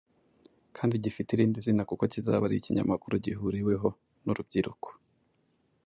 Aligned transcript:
kandi 0.77 1.01
gifite 1.03 1.29
irindi 1.31 1.57
zina 1.65 1.83
kuko 1.89 2.03
kizaba 2.13 2.43
ari 2.47 2.55
ikinyamakuru 2.57 3.13
gihuriweho 3.25 3.89
n’urubyiruko 4.23 4.89